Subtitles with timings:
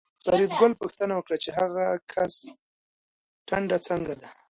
[0.25, 2.33] فریدګل پوښتنه وکړه چې د هغه کس
[3.47, 4.29] ټنډه څنګه ده